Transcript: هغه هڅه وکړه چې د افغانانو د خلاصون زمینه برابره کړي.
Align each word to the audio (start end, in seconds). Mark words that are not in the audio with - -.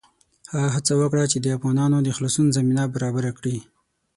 هغه 0.51 0.69
هڅه 0.75 0.93
وکړه 1.01 1.23
چې 1.31 1.37
د 1.39 1.47
افغانانو 1.57 1.97
د 2.01 2.09
خلاصون 2.17 2.47
زمینه 2.57 2.83
برابره 2.95 3.31
کړي. 3.39 3.57